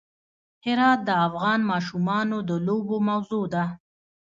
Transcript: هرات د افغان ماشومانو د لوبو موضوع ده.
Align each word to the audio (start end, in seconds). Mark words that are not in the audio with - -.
هرات 0.65 0.99
د 1.07 1.09
افغان 1.27 1.59
ماشومانو 1.71 2.37
د 2.49 2.51
لوبو 2.67 2.97
موضوع 3.09 3.43
ده. 3.53 3.65